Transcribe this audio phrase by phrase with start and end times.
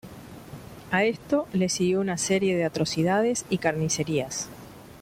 [0.89, 4.49] A esto le siguió una serie de atrocidades y carnicerías.